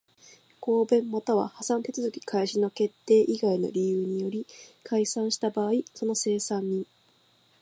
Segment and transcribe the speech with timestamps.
[0.61, 4.47] 合併又は破産手続開始の決定以外の理由により
[4.83, 6.87] 解散した場合その清算人